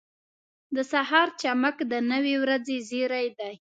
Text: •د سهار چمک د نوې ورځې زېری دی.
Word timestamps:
•د 0.75 0.77
سهار 0.91 1.27
چمک 1.41 1.77
د 1.91 1.93
نوې 2.11 2.35
ورځې 2.43 2.77
زېری 2.89 3.27
دی. 3.39 3.53